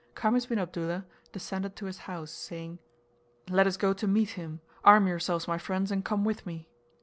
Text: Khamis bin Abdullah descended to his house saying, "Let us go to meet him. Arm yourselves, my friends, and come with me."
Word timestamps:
Khamis 0.15 0.47
bin 0.47 0.57
Abdullah 0.57 1.05
descended 1.31 1.75
to 1.75 1.85
his 1.85 1.99
house 2.09 2.31
saying, 2.31 2.79
"Let 3.47 3.67
us 3.67 3.77
go 3.77 3.93
to 3.93 4.07
meet 4.07 4.31
him. 4.31 4.59
Arm 4.83 5.05
yourselves, 5.07 5.47
my 5.47 5.59
friends, 5.59 5.91
and 5.91 6.03
come 6.03 6.23
with 6.23 6.43
me." 6.43 6.67